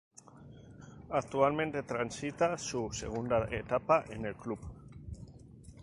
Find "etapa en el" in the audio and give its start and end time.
3.51-4.33